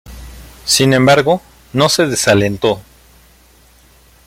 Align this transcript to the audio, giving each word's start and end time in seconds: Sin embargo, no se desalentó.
Sin 0.65 0.93
embargo, 0.95 1.43
no 1.73 1.87
se 1.87 2.07
desalentó. 2.07 2.81